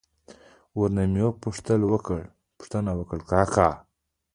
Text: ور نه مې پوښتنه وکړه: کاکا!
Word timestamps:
ور 0.77 0.89
نه 0.95 1.03
مې 1.13 1.25
پوښتنه 2.63 2.93
وکړه: 2.97 3.21
کاکا! 3.29 3.69